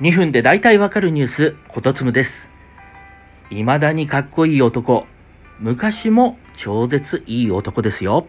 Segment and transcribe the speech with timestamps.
[0.00, 2.50] 2分で大体わかるニュース、ことつむです。
[3.50, 5.06] 未だにかっこいい男。
[5.60, 8.26] 昔も超絶いい男ですよ。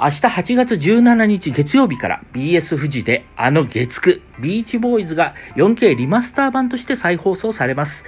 [0.00, 8.06] 明日8月17日月曜日から BS 富士であの月9ビーチボーイズが 4K リマスター版として再放送されます。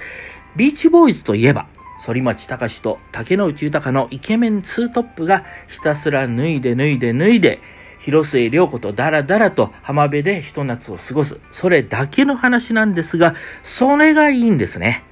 [0.55, 1.67] ビーチボーイズといえば、
[2.03, 7.61] 反町隆史と竹野内豊のイケメンツートップがひたすら脱いで脱いで脱いで
[8.03, 11.39] 広末涼子とダラダラと浜辺でひと夏を過ごす。
[11.53, 13.33] それだけの話なんですが、
[13.63, 15.05] それがいいんですね。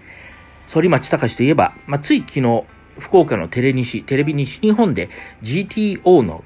[0.68, 2.64] 反町隆史といえば、まあ、つい昨日、
[3.00, 5.10] 福岡のテレ西、テレビ西日本で
[5.42, 6.44] GTO の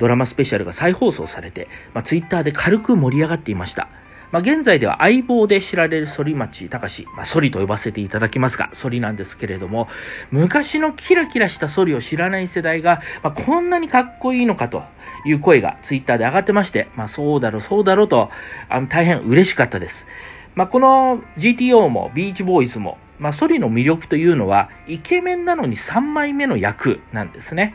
[0.00, 3.88] ドラマスペシャルが再放送されて、まあ、ツイッターで軽く盛り上がっていました。
[4.34, 9.86] まあ、現在では相棒で知られる反町隆史、まあ、ソリと呼ばせていただきますが、ソリなんですけれども、
[10.32, 14.82] 昔のキラキラしたソリを知らない世代が、まあ、こんなにかっこいいのかと
[15.24, 18.28] いう声がツイッターで上がってまして、まあ、そうだろう、そうだろうと、
[18.68, 20.04] あの大変嬉しかったです。
[20.54, 27.74] まあ、この GTO もビーチボーイズも、まあ、ソリの魅力というのは、イケメンなのに3枚目の役なんですね。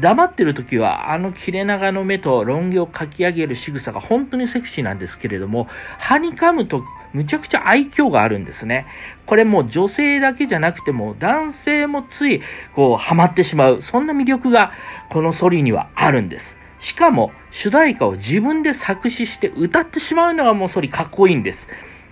[0.00, 5.68] 黙ってる時は、あの切れ長の目とロン毛をかき上げる仕草が本当にセクシーなんですけれども、
[5.98, 8.86] はにかむとむちゃくちゃ愛嬌があるんですね。
[9.24, 12.42] これもう女性だけじゃなくても男性もつい
[12.74, 13.80] こうハマってしまう。
[13.80, 14.72] そんな魅力が
[15.08, 16.58] このソリにはあるんです。
[16.78, 21.68] しかも主題歌を自分で作詞して歌ってしまうのがもうソリかっこいいんです。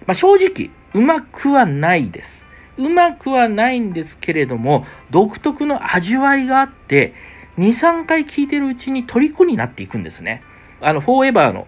[0.06, 2.47] まあ、正直、うまくはないです。
[2.77, 7.14] うまくはないんですけれども、独特の味わいがあって、
[7.58, 10.42] 2、3回聴いてるうちに虜になっていくんですね。
[10.80, 11.66] あの、フォーエバーの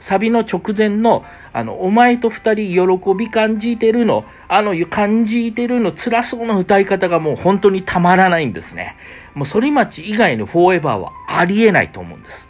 [0.00, 8.96] サビの直前の、あの、お前と二人喜び感じてるの、あの、感じてるの辛そうな歌い方がもう本当にたまらないんですね。
[9.34, 12.48] もう、反町以外のフォーエバーはありえないと思うんです。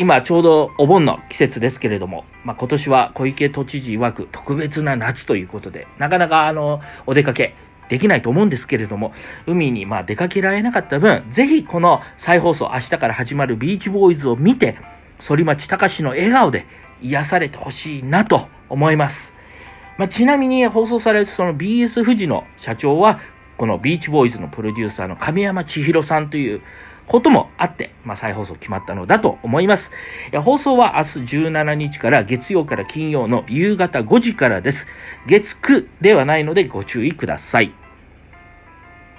[0.00, 7.56] 今ちょうどお盆の季節ですけれども、まあ、今年は小池都知事曰く特別な夏ということで、なかなかあの、お出かけ
[7.88, 9.12] できないと思うんですけれども、
[9.46, 14.78] 海にまあ出かけられなかった分、ぜひこの再放送明日から始まるビーチボーイズを見て、
[15.18, 16.66] 反町隆史の笑顔で
[17.02, 19.34] 癒されてほしいなと思います。
[19.96, 23.18] まあ、ちなみに放送されるその BS 富士の社長は、
[23.56, 26.62] このビーチボーイズのプロデューサーの亀山千尋さんという
[27.08, 29.90] こともあって、まあ、再放送決まったのだと思います。
[30.44, 34.86] 放送は明日17日から月曜から金曜の夕方5時からです。
[35.26, 37.72] 月9ではないのでご注意ください。